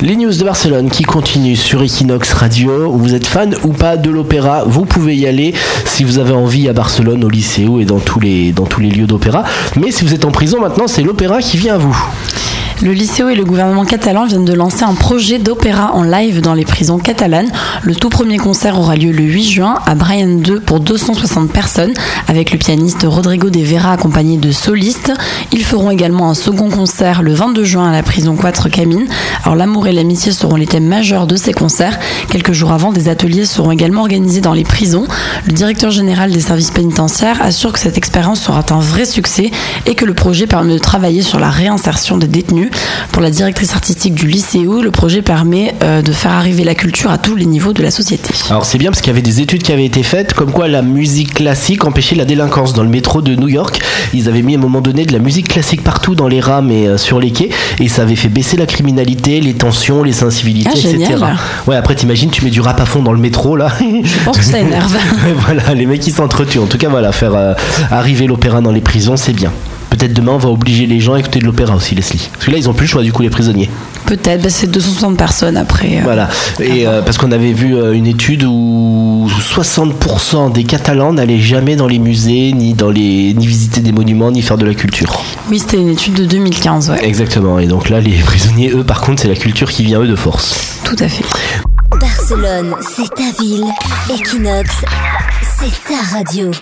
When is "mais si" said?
9.74-10.04